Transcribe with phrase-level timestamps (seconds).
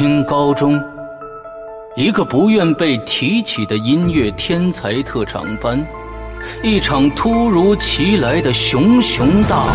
[0.00, 0.82] 新高中，
[1.94, 5.86] 一个不愿被提起的音乐天才特长班，
[6.62, 9.74] 一场突如其来的熊熊大火，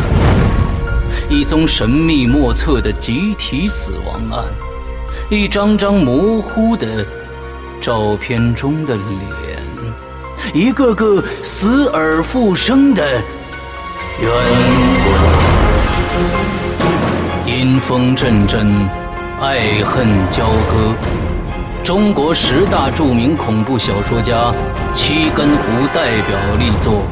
[1.29, 4.46] 一宗神秘莫测的集体死亡案，
[5.29, 7.05] 一张张模糊的
[7.79, 9.61] 照片中的脸，
[10.55, 13.04] 一个个死而复生的
[14.23, 14.32] 冤
[15.04, 15.05] 魂。
[17.46, 18.68] 阴风阵阵，
[19.45, 20.95] 爱恨交割。
[21.83, 24.51] 中国十大著名恐怖小说家
[24.91, 27.04] 七根胡代表力作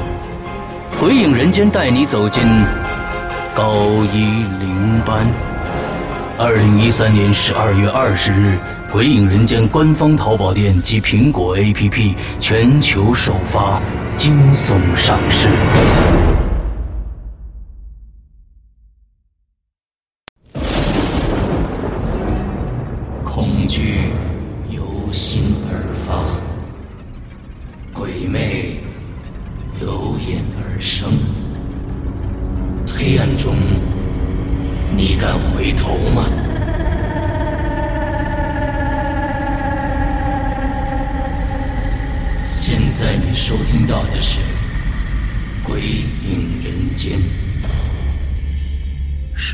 [0.99, 2.41] 《鬼影人间》，带你走进
[3.53, 3.75] 高
[4.11, 5.27] 一零班。
[6.39, 8.57] 二零一三年十二月二十日，
[8.91, 13.79] 《鬼影人间》官方淘宝店及苹果 APP 全球首发
[14.15, 16.32] 惊悚上市。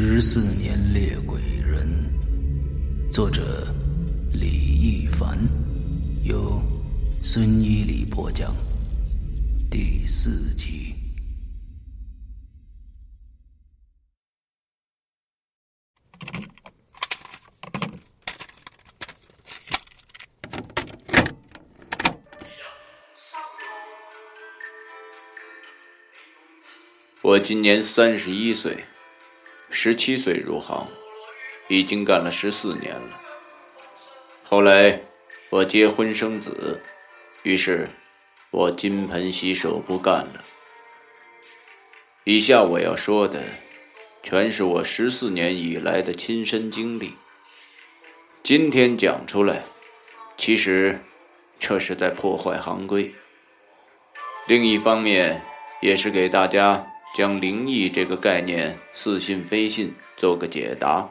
[0.01, 1.85] 十四年猎鬼人，
[3.11, 3.67] 作者
[4.31, 5.37] 李一凡，
[6.23, 6.63] 由
[7.21, 8.55] 孙一礼播讲，
[9.69, 10.95] 第四集。
[27.21, 28.85] 我今年三十一岁，
[29.69, 30.87] 十七岁入行，
[31.67, 33.21] 已经干了十四年了。
[34.43, 35.01] 后来
[35.49, 36.81] 我结婚生子，
[37.43, 37.89] 于是
[38.51, 40.43] 我金盆洗手不干了。
[42.23, 43.43] 以下我要说的，
[44.23, 47.13] 全是我十四年以来的亲身经历。
[48.41, 49.63] 今天讲出来，
[50.35, 50.99] 其实
[51.59, 53.13] 这是在破坏行规。
[54.47, 55.43] 另一方面，
[55.81, 56.87] 也是给大家。
[57.15, 61.09] 将灵异这个概念似信非信做个解答，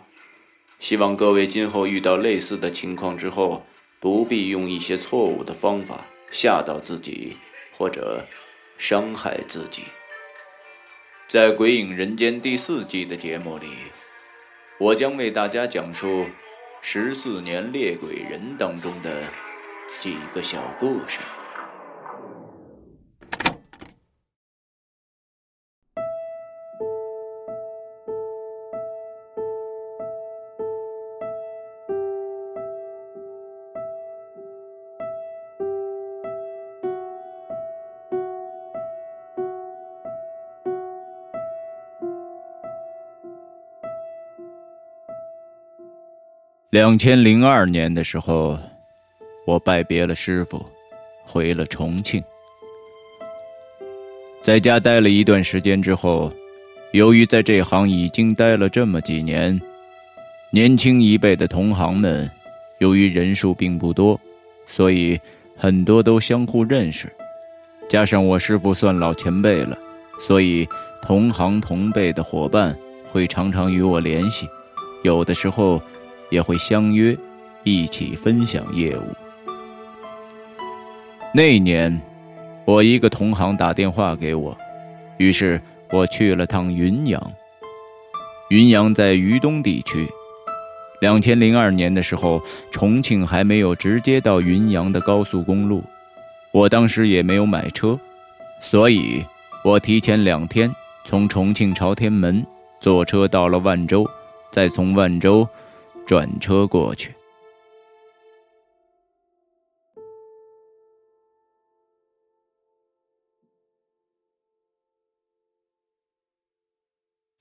[0.79, 3.67] 希望各位今后遇到类似的情况之后，
[4.01, 7.37] 不必用一些错误的方法吓到自己
[7.77, 8.25] 或者
[8.79, 9.83] 伤害自己。
[11.27, 13.67] 在《鬼影人间》第四季的节目里，
[14.79, 16.27] 我将为大家讲述
[16.81, 19.25] 十四年猎鬼人当中的
[19.99, 21.19] 几个小故事。
[46.71, 48.59] 两千零二年的时候，
[49.47, 50.63] 我拜别了师傅，
[51.25, 52.23] 回了重庆。
[54.43, 56.31] 在家待了一段时间之后，
[56.93, 59.59] 由于在这行已经待了这么几年，
[60.51, 62.31] 年轻一辈的同行们，
[62.81, 64.21] 由于人数并不多，
[64.67, 65.19] 所以
[65.57, 67.11] 很多都相互认识。
[67.89, 69.75] 加上我师傅算老前辈了，
[70.21, 70.69] 所以
[71.01, 72.77] 同行同辈的伙伴
[73.11, 74.47] 会常常与我联系，
[75.03, 75.81] 有的时候。
[76.31, 77.17] 也会相约
[77.65, 79.03] 一起分享业务。
[81.35, 82.01] 那年，
[82.65, 84.57] 我一个同行打电话给我，
[85.19, 87.33] 于是我去了趟云阳。
[88.49, 90.09] 云阳在渝东地区。
[91.01, 95.85] 两千零二年的时候，重庆还没有直接到云阳的高速公路，
[96.51, 97.97] 我当时也没有买车，
[98.61, 99.23] 所以
[99.63, 100.75] 我提前两天
[101.05, 102.45] 从重庆朝天门
[102.81, 104.09] 坐车到了万州，
[104.51, 105.47] 再从万州。
[106.09, 107.15] 转车过去。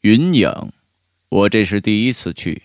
[0.01, 0.73] 云阳，
[1.29, 2.63] 我这是第一次去。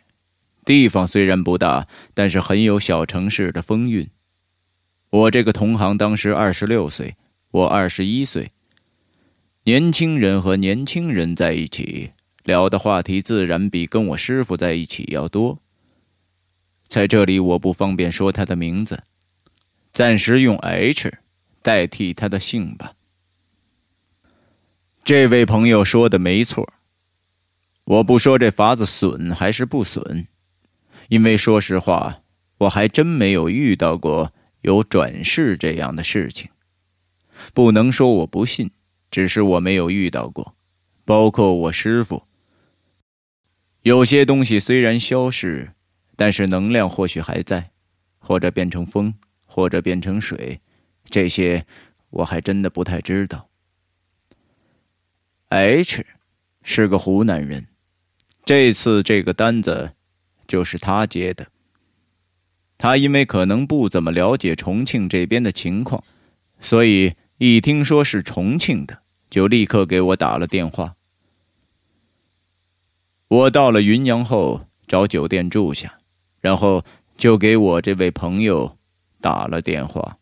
[0.64, 4.10] 地方虽然不大，但是很有小城市的风韵。
[5.10, 7.14] 我这个同行当时二十六岁，
[7.52, 8.50] 我二十一岁。
[9.62, 12.10] 年轻人和年轻人在一起
[12.42, 15.60] 聊的话题，自然比跟我师傅在一起要多。
[16.92, 19.04] 在这里，我不方便说他的名字，
[19.94, 21.10] 暂时用 H
[21.62, 22.92] 代替他的姓吧。
[25.02, 26.70] 这位朋友说的没错，
[27.84, 30.28] 我不说这法子损还是不损，
[31.08, 32.20] 因为说实话，
[32.58, 36.50] 我还真没有遇到过有转世这样的事情。
[37.54, 38.70] 不能说我不信，
[39.10, 40.54] 只是我没有遇到过。
[41.06, 42.24] 包括我师傅，
[43.80, 45.72] 有些东西虽然消逝，
[46.22, 47.72] 但是能量或许还在，
[48.20, 49.12] 或者变成风，
[49.44, 50.60] 或者变成水，
[51.06, 51.66] 这些
[52.10, 53.48] 我还真的不太知道。
[55.48, 56.06] H
[56.62, 57.66] 是个湖南人，
[58.44, 59.94] 这次这个单子
[60.46, 61.48] 就是他接的。
[62.78, 66.04] 他因为可能不怎么了解重庆这边的情况，
[66.60, 69.02] 所以一听说是重庆的。
[69.28, 70.94] 就立刻给我打了电话。
[73.26, 75.98] 我到了云阳后，找酒店住下，
[76.42, 76.84] 然后
[77.16, 78.76] 就给我这位朋友
[79.22, 80.18] 打了电话。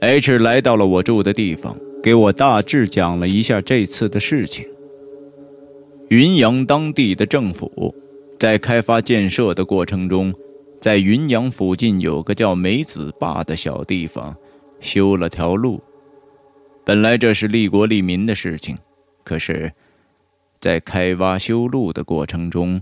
[0.00, 4.64] H 来到了我住的地方，给我大致讲了一下这次的事情。
[6.08, 7.94] 云阳当地的政府
[8.38, 10.32] 在开发建设的过程中，
[10.80, 14.34] 在云阳附近有个叫梅子坝的小地方，
[14.80, 15.82] 修了条路。
[16.84, 18.76] 本来这是利国利民的事情，
[19.22, 19.70] 可是，
[20.58, 22.80] 在开挖修路的过程中，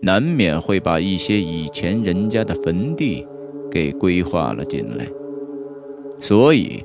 [0.00, 3.26] 难免会把一些以前人家的坟地
[3.70, 5.06] 给规划了进来，
[6.20, 6.84] 所以，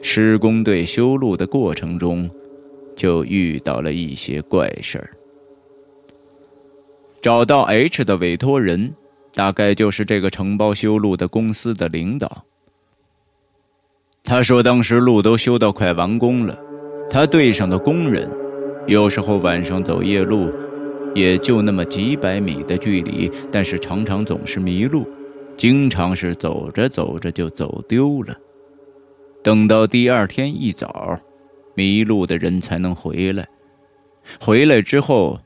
[0.00, 2.30] 施工队修路的过程中，
[2.94, 5.10] 就遇到了一些怪事儿。
[7.20, 8.94] 找到 H 的委托人，
[9.34, 12.44] 大概就是这个承包修路的公司的领导。
[14.24, 16.58] 他说：“当时路都修到快完工了，
[17.10, 18.28] 他队上的工人，
[18.86, 20.50] 有时候晚上走夜路，
[21.14, 25.06] 也就那么几百米的距离，但是常常总是迷路，
[25.56, 28.36] 经常是走着走着就走丢了。
[29.42, 31.18] 等到第二天一早，
[31.74, 33.48] 迷路的人才能回来。
[34.38, 35.40] 回来之后，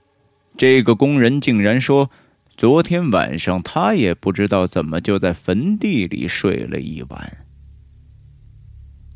[0.56, 2.10] 这个工人竟然说，
[2.56, 7.38] 昨天晚上他也不知道怎么就在坟地里睡了一晚。”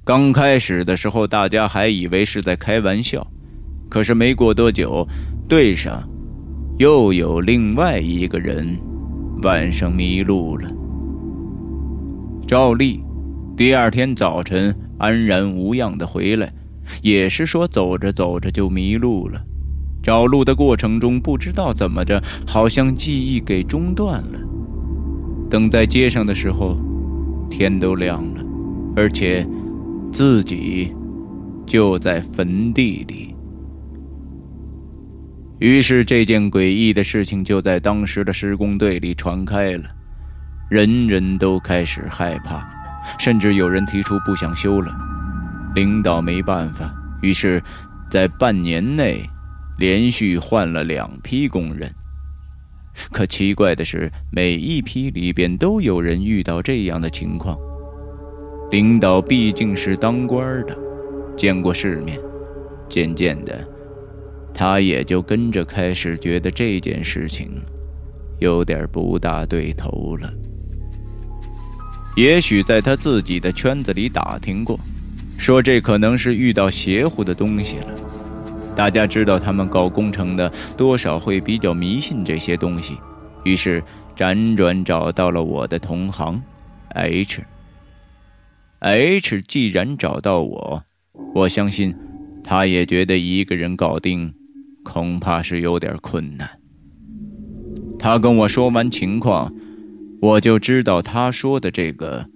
[0.02, 3.24] 刚开始的时候，大家还以为是在开玩笑，
[3.88, 5.06] 可是没过多久，
[5.46, 6.08] 队上
[6.80, 8.66] 又有另外一个人
[9.42, 10.66] 晚上迷路了。
[12.46, 13.04] 赵丽
[13.54, 16.50] 第二天早晨安然无恙的回来，
[17.02, 19.44] 也是说走着走着就迷路了。
[20.02, 24.38] 找路的过程中，不知道怎么着，好像记忆给中断了。
[25.50, 26.78] 等在街上的时候，
[27.50, 28.42] 天都亮了，
[28.96, 29.46] 而且。
[30.12, 30.92] 自己
[31.64, 33.29] 就在坟地里，
[35.60, 39.84] 于是这件诡异的事情就在当时的施工队里传开了，
[40.70, 42.66] 人人都开始害怕，
[43.18, 44.90] 甚至有人提出不想修了。
[45.74, 46.90] 领导没办法，
[47.20, 47.62] 于是，
[48.10, 49.20] 在半年内
[49.78, 51.92] 连续换了两批工人。
[53.12, 57.54] 可奇怪的是，每一批里边都有人遇到这样的情况。
[58.70, 60.74] 领导毕竟是当官的，
[61.36, 62.18] 见过世面，
[62.88, 63.68] 渐渐的，
[64.52, 67.50] 他也就跟着开始觉得这件事情
[68.38, 70.32] 有点不大对头了。
[72.16, 74.78] 也许在他自己的圈子里打听过，
[75.38, 77.86] 说这可能是遇到邪乎的东西了。
[78.76, 82.96] 大家知道他们搞工程的多少会比较迷信这些东西，
[83.44, 83.82] 于是
[84.16, 86.42] 辗转找到了我的同行
[86.90, 87.42] H。
[88.80, 90.82] H 既然找到我，
[91.34, 91.94] 我相信，
[92.42, 94.32] 他也觉得一个人搞定，
[94.82, 96.48] 恐怕是有点困难。
[97.98, 99.52] 他跟我说完情况，
[100.20, 102.26] 我就知道他说的这个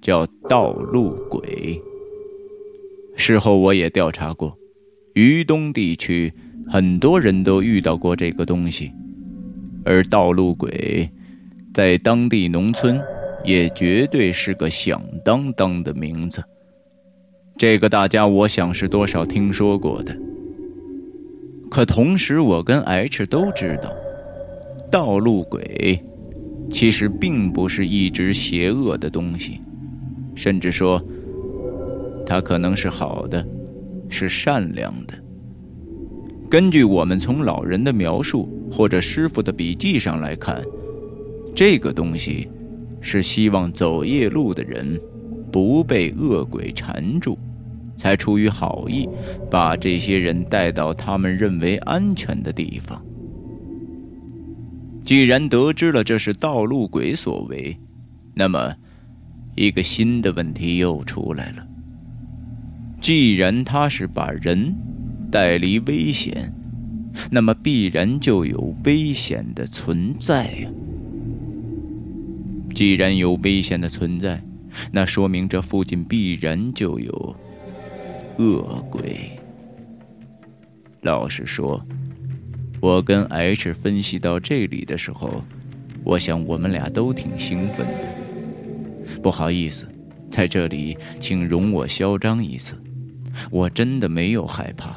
[0.00, 1.80] 叫道路鬼。
[3.16, 4.56] 事后我也调查过，
[5.14, 6.32] 渝东地区
[6.68, 8.92] 很多人都遇到过这个东西，
[9.84, 11.10] 而道路鬼
[11.74, 13.00] 在当地农村。
[13.44, 16.42] 也绝对是个响当当的名字。
[17.56, 20.14] 这个大家我想是多少听说过的。
[21.70, 23.94] 可同时，我跟 H 都知道，
[24.90, 26.02] 道路鬼
[26.70, 29.60] 其实并不是一直邪恶的东西，
[30.34, 31.02] 甚至说，
[32.26, 33.46] 它可能是好的，
[34.08, 35.14] 是善良的。
[36.50, 40.62] 根据我们从老人的描述或者师傅的笔记上来看，
[41.54, 42.48] 这个东西。
[43.00, 45.00] 是希望走夜路的人
[45.52, 47.38] 不被恶鬼缠住，
[47.98, 49.06] 才出于好意
[49.50, 53.04] 把这些人带到他们认为安全的地方。
[55.04, 57.76] 既然得知了这是道路鬼所为，
[58.34, 58.74] 那么
[59.54, 61.66] 一个新的问题又出来了：
[63.00, 64.74] 既然他是把人
[65.30, 66.52] 带离危险，
[67.30, 70.70] 那么必然就有危险的存在呀。
[72.74, 74.40] 既然有危险的存在，
[74.92, 77.36] 那说明这附近必然就有
[78.38, 79.30] 恶鬼。
[81.02, 81.84] 老实说，
[82.80, 85.42] 我跟 H 分析到这里的时候，
[86.04, 89.18] 我想我们俩都挺兴奋的。
[89.20, 89.88] 不好意思，
[90.30, 92.80] 在这里请容我嚣张一次，
[93.50, 94.94] 我真的没有害怕，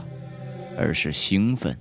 [0.78, 1.76] 而是兴奋。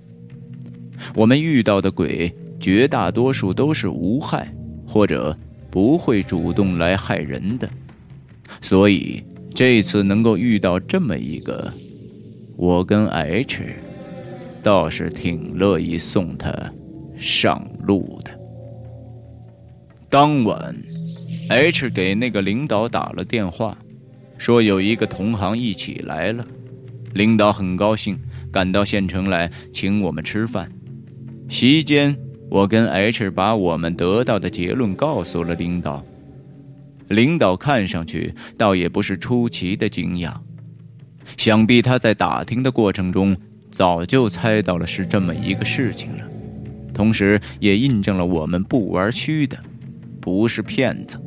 [1.13, 4.51] 我们遇到的鬼绝大多数都是无害，
[4.87, 5.37] 或者
[5.69, 7.69] 不会主动来害人的，
[8.61, 9.23] 所以
[9.53, 11.71] 这次能够遇到这么一个，
[12.55, 13.63] 我跟 H
[14.63, 16.51] 倒是挺乐意送他
[17.17, 18.31] 上路的。
[20.09, 20.75] 当晚
[21.49, 23.77] ，H 给那个领导打了电话，
[24.37, 26.45] 说有一个同行一起来了，
[27.13, 28.17] 领导很高兴，
[28.51, 30.71] 赶到县城来请我们吃饭。
[31.49, 32.15] 席间，
[32.49, 36.03] 我跟 H 把我们得到的结论告诉了领导。
[37.11, 40.33] 领导看上去倒也不是出奇的惊讶，
[41.37, 43.35] 想必他在打听的过程中
[43.69, 46.25] 早就猜到了是这么一个事情了，
[46.93, 49.57] 同时也印证了我们不玩虚的，
[50.19, 51.19] 不是骗子。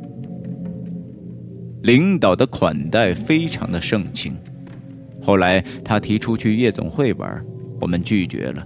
[1.81, 4.35] 领导的款待非常的盛情，
[5.21, 7.45] 后来他提出去夜总会玩，
[7.79, 8.65] 我们拒绝了，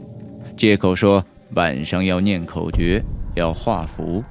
[0.58, 1.24] 借口说。
[1.56, 3.04] 晚上要念口诀，
[3.36, 4.24] 要画符，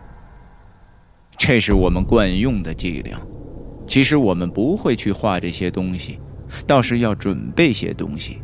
[1.38, 3.18] 这是我们惯用的伎俩。
[3.87, 6.18] 其实我们不会去画这些东西，
[6.66, 8.42] 倒是要准备些东西。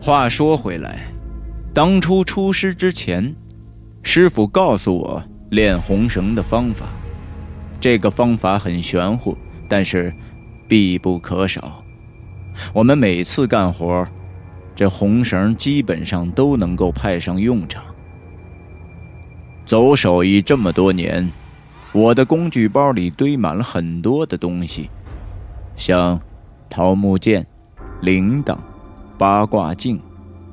[0.00, 1.12] 话说回来，
[1.74, 3.34] 当初出师之前，
[4.02, 6.86] 师傅告诉我练红绳的方法。
[7.80, 9.36] 这个方法很玄乎，
[9.68, 10.14] 但是
[10.68, 11.82] 必不可少。
[12.72, 14.06] 我们每次干活。
[14.76, 17.84] 这红绳基本上都能够派上用场。
[19.70, 21.30] 走手艺这么多年，
[21.92, 24.90] 我的工具包里堆满了很多的东西，
[25.76, 26.20] 像
[26.68, 27.46] 桃木剑、
[28.00, 28.58] 铃铛、
[29.16, 30.00] 八卦镜、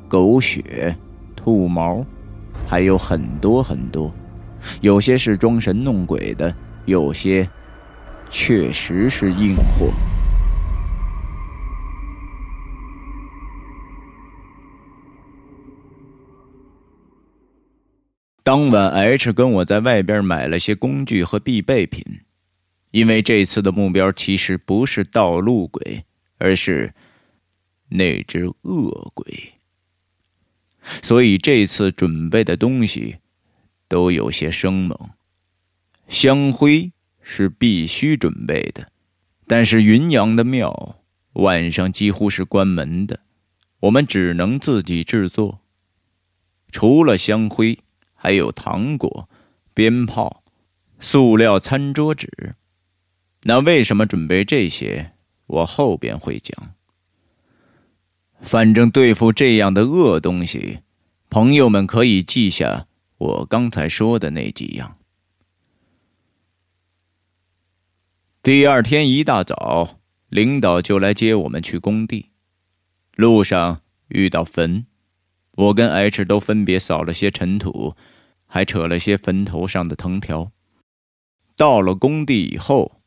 [0.08, 0.96] 狗血、
[1.36, 2.06] 兔毛，
[2.68, 4.12] 还有很多很多。
[4.82, 6.54] 有些是装神弄鬼的，
[6.86, 7.50] 有些
[8.30, 9.88] 确实是硬货。
[18.48, 22.02] 当晚，H 跟我在外边买了些工具和必备品，
[22.92, 26.06] 因为这次的目标其实不是道路鬼，
[26.38, 26.94] 而是
[27.90, 29.26] 那只恶鬼，
[31.04, 33.18] 所以这次准备的东西
[33.90, 34.98] 都有些生猛。
[36.08, 38.90] 香灰是必须准备的，
[39.46, 40.96] 但是云阳的庙
[41.34, 43.20] 晚上几乎是关门的，
[43.82, 45.60] 我们只能自己制作。
[46.72, 47.78] 除了香灰。
[48.28, 49.30] 还有糖果、
[49.74, 50.44] 鞭炮、
[51.00, 52.56] 塑料餐桌纸。
[53.44, 55.14] 那为什么准备这些？
[55.46, 56.74] 我后边会讲。
[58.42, 60.80] 反正对付这样的恶东西，
[61.30, 64.98] 朋友们可以记下我刚才说的那几样。
[68.44, 72.32] 第二天一大早，领导就来接我们去工地。
[73.16, 73.80] 路上
[74.10, 74.86] 遇到坟，
[75.54, 77.96] 我跟 H 都分别扫了些尘土。
[78.48, 80.52] 还扯了些坟头上的藤条。
[81.56, 83.02] 到了工地以后，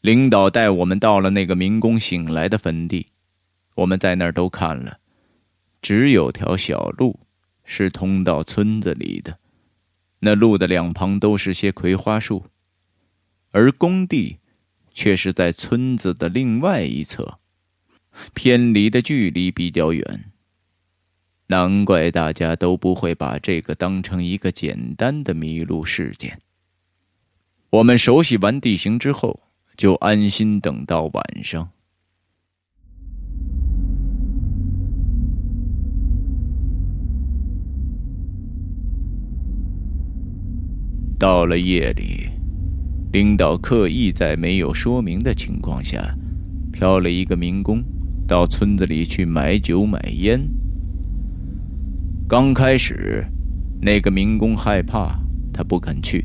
[0.00, 3.08] 领导带我们到了那个民工醒来的坟地。
[3.76, 4.98] 我们在那儿都看了，
[5.82, 7.20] 只有条小路
[7.64, 9.38] 是通到村子里的。
[10.20, 12.46] 那路的两旁都是些葵花树，
[13.50, 14.38] 而工地
[14.92, 17.40] 却是在村子的另外一侧，
[18.32, 20.32] 偏离的距离比较远。
[21.54, 26.40] 难怪大家都不会把这个当成一个简单的迷路事件。
[27.70, 29.38] 我们熟悉完地形之后，
[29.76, 31.68] 就安心等到晚上。
[41.16, 42.30] 到了夜里，
[43.12, 46.02] 领导刻意在没有说明的情况下，
[46.72, 47.80] 挑了一个民工
[48.26, 50.44] 到村子里去买酒买烟。
[52.26, 53.22] 刚开始，
[53.82, 55.14] 那个民工害怕，
[55.52, 56.24] 他不肯去。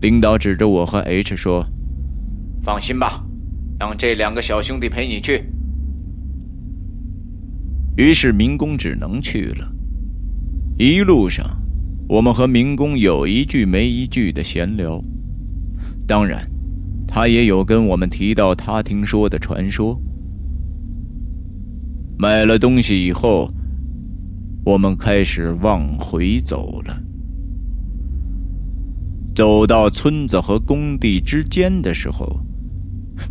[0.00, 1.64] 领导指着我和 H 说
[2.64, 3.22] ：“放心吧，
[3.78, 5.44] 让这两个小兄弟陪你去。”
[7.98, 9.70] 于是民工只能去了。
[10.78, 11.46] 一路上，
[12.08, 15.04] 我们和民工有一句没一句的闲聊。
[16.06, 16.50] 当然，
[17.06, 20.00] 他也有跟我们提到他听说的传说。
[22.18, 23.52] 买了东西以后。
[24.64, 26.96] 我们开始往回走了。
[29.34, 32.38] 走到村子和工地之间的时候，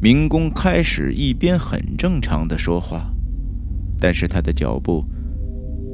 [0.01, 3.13] 民工开始一边很正常的说话，
[3.99, 5.05] 但是他的脚步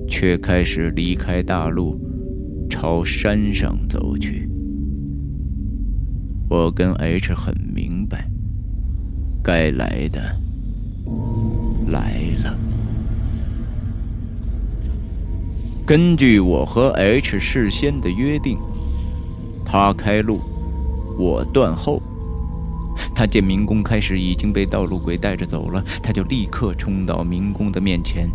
[0.07, 1.99] 却开始离开大路，
[2.69, 4.49] 朝山上走去。
[6.49, 8.27] 我跟 H 很明白，
[9.43, 10.21] 该来的
[11.89, 12.16] 来
[15.87, 18.59] 根据我和 H 事先的约定。
[19.63, 20.41] 他开路，
[21.17, 22.01] 我断后。
[23.15, 28.29] 他见民工开始已经被道路鬼带着走了，他就立刻冲到民工的面前，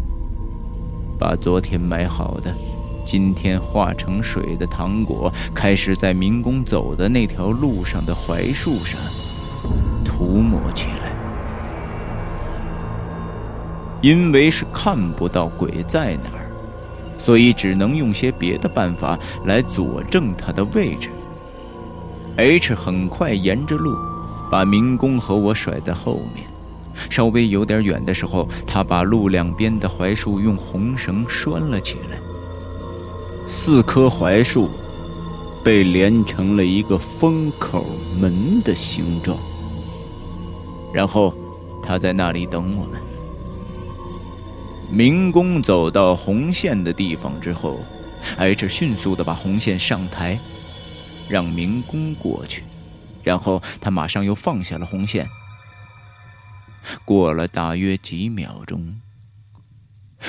[1.19, 2.57] 把昨天买好的、
[3.05, 8.99] 今天化成水的糖果，开始在民工走的那条路上的槐树上
[10.07, 11.13] 涂抹起来。
[14.01, 16.42] 因为是看不到鬼在哪儿，
[17.25, 21.09] 所以只能用些别的办法来佐证他的位置。
[22.37, 23.95] H 很快沿着路，
[24.51, 26.47] 把民工和我甩在后面。
[27.09, 32.19] 稍微有点远的时候，他把路两边的槐树用红绳拴了起来。
[33.47, 34.69] 四棵槐树
[35.63, 37.87] 被连成了一个封口
[38.21, 39.39] 门的形状。
[40.93, 41.35] 然后
[41.83, 43.12] 他在那里等我们。
[44.93, 47.81] 民工走到红线的地方之后
[48.37, 50.39] ，H 迅速的把红线上抬。
[51.31, 52.63] 让民工过去，
[53.23, 55.27] 然后他马上又放下了红线。
[57.07, 59.01] 过了大约几秒钟，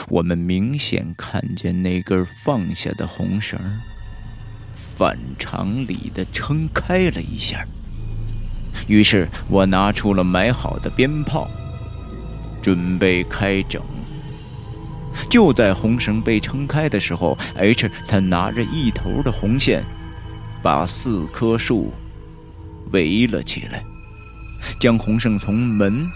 [0.08, 3.60] 我们明显看见那根放下的红绳
[4.76, 7.68] 反常理的撑开了一下。
[8.88, 11.50] 于是我拿出了买好的鞭炮，
[12.62, 13.84] 准备开整。
[15.30, 19.84] 就在红绳被撑开的时候，H 他拿着一头的红线。
[20.64, 21.92] 把四棵树
[22.92, 23.84] 围了起来，
[24.80, 26.10] 将红绳从门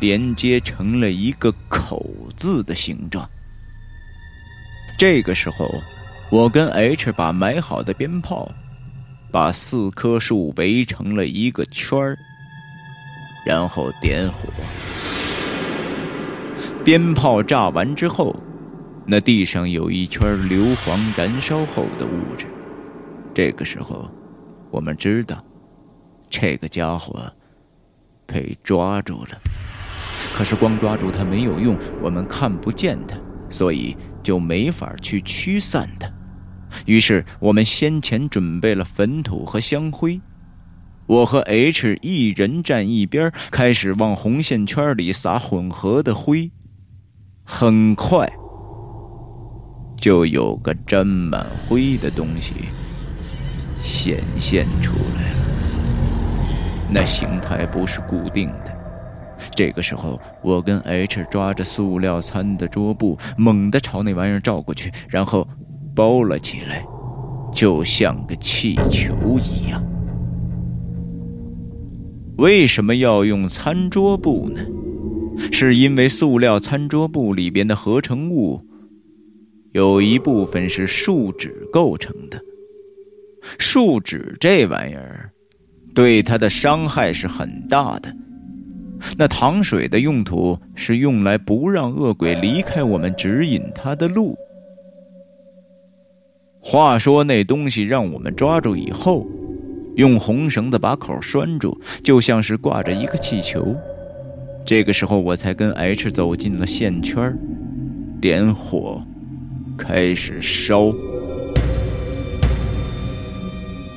[0.00, 3.28] 连接成了一个口字的形状。
[4.96, 5.68] 这个时候，
[6.30, 8.48] 我跟 H 把买好的鞭炮
[9.32, 12.16] 把四棵树围成了一个圈儿，
[13.44, 14.48] 然后点火。
[16.84, 18.34] 鞭炮炸完之后，
[19.06, 22.46] 那地上有一圈硫磺燃烧后的物质。
[23.34, 24.10] 这个时候，
[24.70, 25.44] 我们知道，
[26.30, 27.30] 这个家伙
[28.26, 29.38] 被抓住了。
[30.34, 33.16] 可是光抓住他没有用，我们看不见他，
[33.50, 36.10] 所以就没法去驱散他。
[36.86, 40.18] 于是我们先前准备了坟土和香灰，
[41.06, 46.50] 我和 H 一人站一边，开始往红线圈里撒混合的灰。
[47.52, 48.30] 很快，
[49.96, 52.54] 就有个沾满灰的东西。
[53.82, 55.36] 显现出来了，
[56.92, 58.78] 那形态不是固定的。
[59.52, 65.46] 这个时候，我跟 H 抓着塑料餐的桌布，猛地朝那玩意儿照过去，然后
[65.92, 66.86] 包了起来，
[67.52, 69.82] 就像个气球一样。
[72.38, 74.60] 为什么要用餐桌布呢？
[75.52, 78.60] 是因为塑料餐桌布里边的合成物
[79.72, 82.40] 有一部分是树脂构成的。
[83.58, 85.30] 树脂这玩意儿，
[85.94, 88.14] 对它的伤害是很大的。
[89.16, 94.36] 那糖水的用途是用来不让恶鬼离开我们，指引他的路。
[96.60, 99.26] 话说那东西让我们抓住以后，
[99.96, 103.74] 用红绳子把口拴住，就像是挂着一个气球。
[104.70, 107.36] 这个时候，我才跟 H 走进了线圈，
[108.20, 109.02] 点火，
[109.76, 110.94] 开始烧。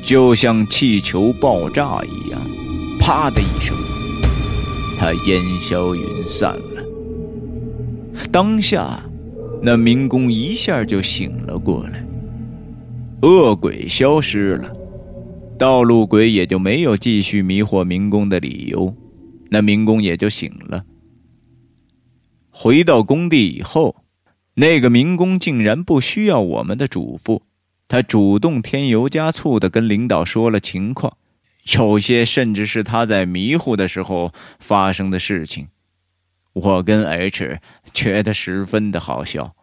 [0.02, 2.42] 就像气球爆炸一样，
[3.00, 3.78] 啪的一声，
[4.98, 6.84] 它烟消云散了。
[8.32, 9.00] 当下，
[9.62, 12.04] 那民工一下就醒了过来，
[13.22, 14.76] 恶鬼消失了，
[15.56, 18.92] 道路鬼也就没有继续迷惑民工的理由，
[19.54, 20.84] 那民工也就醒了。
[22.50, 24.04] 回到工地以后，
[24.56, 27.42] 那个民工竟然不需要我们的嘱咐。
[27.88, 31.18] 他主动添油加醋的跟领导说了情况，
[31.78, 35.68] 有些甚至是他在迷糊的时候发生的事情。
[36.54, 37.60] 我跟 H
[37.94, 39.56] 觉得十分的好笑。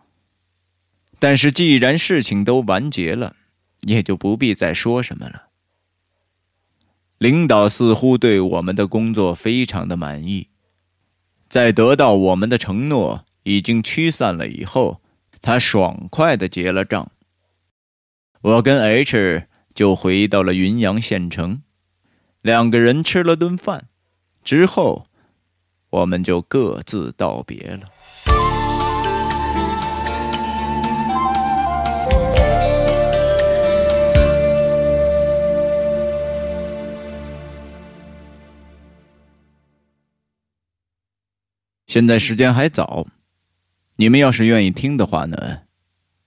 [1.18, 3.34] 但是既然事情都完结了，
[3.82, 5.49] 也就不必再说什么了。
[7.20, 10.48] 领导似乎对我们的工作非常的满意，
[11.50, 15.02] 在得到我们的承诺已经驱散了以后，
[15.42, 17.12] 他爽快的结了账。
[18.40, 21.60] 我跟 H 就回到了云阳县城。
[22.40, 23.88] 两个人吃了顿饭
[24.42, 25.06] 之后，
[25.90, 27.82] 我们就各自道别了。
[41.90, 43.08] 现在时间还早，
[43.96, 45.62] 你们要是愿意听的话呢，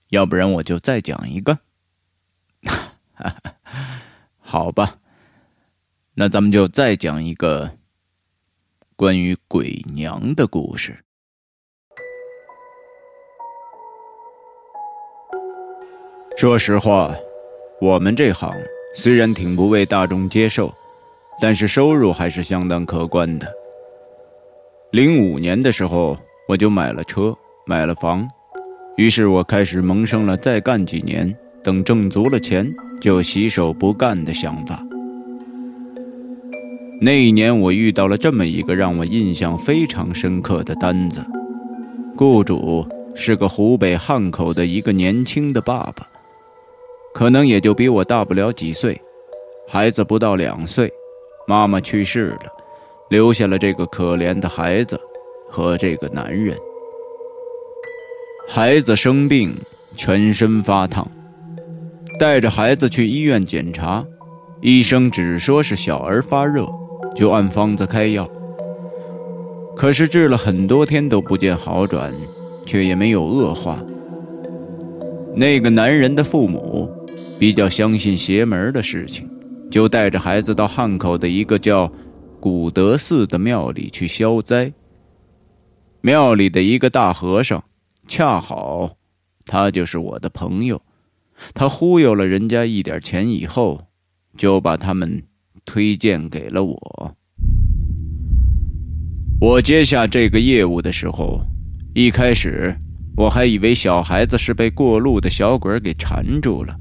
[0.10, 1.58] 要不然我就再讲一个。
[4.42, 4.98] 好吧，
[6.16, 7.78] 那咱们就再讲一个
[8.98, 11.02] 关于鬼娘的故事。
[16.36, 17.16] 说实话，
[17.80, 18.52] 我们这行
[18.94, 20.76] 虽然挺不为大众接受，
[21.40, 23.63] 但是收入还是相当可观的。
[24.94, 26.16] 零五年的时候，
[26.48, 28.30] 我就买了车，买了房，
[28.96, 34.86] 于是我开始萌生了再干几年，等挣足了钱就洗手不干的想法。
[37.02, 41.26] 那一年，我遇到了这么一个让我印象非常深刻的单子，
[42.16, 46.08] 雇主是个湖北汉口的一个年轻的爸爸，
[47.16, 49.02] 可能也就比我大不了几岁，
[49.68, 50.88] 孩子不到两岁，
[51.48, 52.63] 妈妈去世了。
[53.10, 55.00] 留下了这个可怜的孩子
[55.50, 56.58] 和这个男人。
[58.48, 59.56] 孩子生病，
[59.96, 61.10] 全身发烫，
[62.20, 64.04] 带着孩子去医院检查，
[64.62, 66.68] 医生只说是小儿发热，
[67.16, 68.30] 就按方子开药。
[69.76, 72.14] 可是治了很多天都不见好转，
[72.66, 73.80] 却也没有恶化。
[75.36, 76.88] 那个男人的父母
[77.40, 79.28] 比较相信邪门的事情，
[79.72, 81.92] 就带着孩子到汉口的一个叫……
[82.44, 84.70] 古德寺的庙里去消灾。
[86.02, 87.64] 庙里的一个大和尚，
[88.06, 88.98] 恰好
[89.46, 90.82] 他就是我的朋友，
[91.54, 93.82] 他忽悠了人家一点钱以后，
[94.36, 95.24] 就把他们
[95.64, 97.16] 推荐给了我。
[99.40, 101.40] 我接下这个业务的时候，
[101.96, 102.76] 一开始
[103.16, 106.78] 我还以为小孩子是被过路的小鬼给缠住了。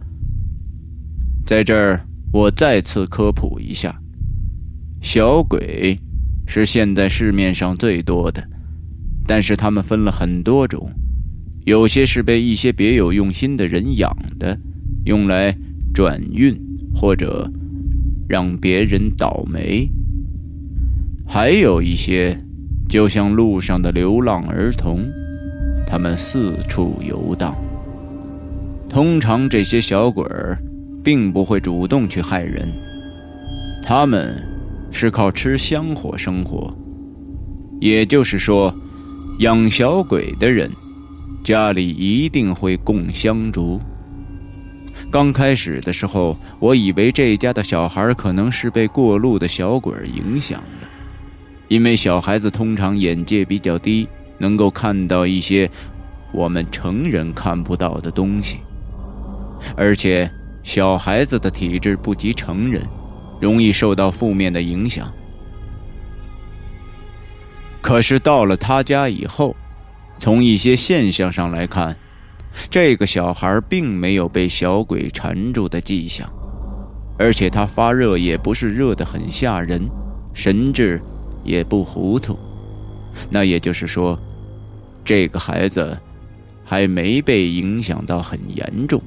[1.46, 4.01] 在这儿，我再次科普一下。
[5.02, 5.98] 小鬼
[6.46, 8.40] 是现在市面上最多的，
[9.26, 10.88] 但是他们分了很多种，
[11.64, 14.56] 有些是被一些别有用心的人养的，
[15.04, 15.54] 用来
[15.92, 16.56] 转运
[16.94, 17.50] 或者
[18.28, 19.90] 让别人倒霉；
[21.26, 22.38] 还有一些
[22.88, 25.04] 就像路上的流浪儿童，
[25.84, 27.56] 他们四处游荡。
[28.88, 30.56] 通常这些小鬼儿
[31.02, 32.72] 并不会主动去害人，
[33.82, 34.51] 他们。
[34.92, 36.72] 是靠吃香火生活，
[37.80, 38.72] 也就是说，
[39.38, 40.70] 养小鬼的人
[41.42, 43.80] 家里一定会供香烛。
[45.10, 50.86] 刚开始的时候，我以为这家的小孩可能是被过路的小鬼影响的，
[51.68, 54.06] 因为小孩子通常眼界比较低，
[54.38, 55.68] 能够看到一些
[56.32, 58.58] 我们成人看不到的东西，
[59.74, 60.30] 而且
[60.62, 62.82] 小孩子的体质不及成人。
[63.42, 65.12] 容易受到负面的影响。
[67.80, 69.56] 可是到了他家以后，
[70.20, 71.96] 从一些现象上来看，
[72.70, 76.32] 这个小孩并没有被小鬼缠住的迹象，
[77.18, 79.90] 而且他发热也不是热得很吓人，
[80.32, 81.02] 神志
[81.42, 82.38] 也不糊涂。
[83.28, 84.16] 那也就是说，
[85.04, 85.98] 这个孩子
[86.64, 89.02] 还没被影响到很严重。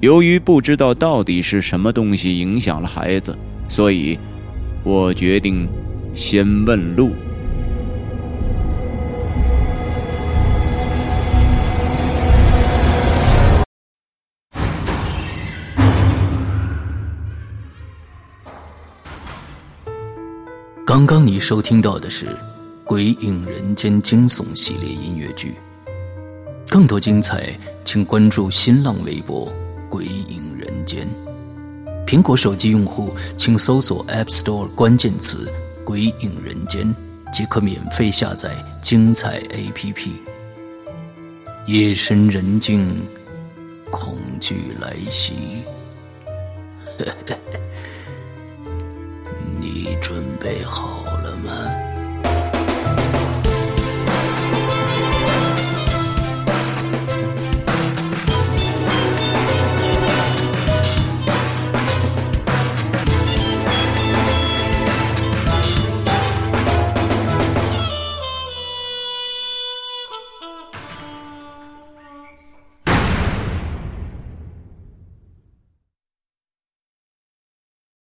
[0.00, 3.36] 由于不知道到底是什么东西影响了孩子，
[3.68, 4.18] 所以
[4.82, 5.68] 我决定
[6.14, 7.10] 先问路。
[20.86, 22.26] 刚刚你收听到的是
[22.84, 25.52] 《鬼影人间》惊悚系列音乐剧，
[26.70, 27.50] 更多精彩，
[27.84, 29.52] 请关注新浪微博。
[29.90, 31.04] 鬼影人间，
[32.06, 35.50] 苹果手机用户请搜索 App Store 关键词
[35.84, 36.94] “鬼影人间”，
[37.34, 38.50] 即可免费下载
[38.80, 40.10] 精彩 APP。
[41.66, 43.02] 夜深人静，
[43.90, 45.34] 恐惧来袭，
[49.60, 51.89] 你准备好了吗？